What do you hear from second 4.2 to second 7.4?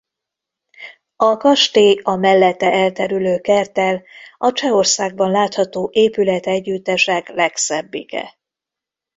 a Csehországban látható épületegyüttesek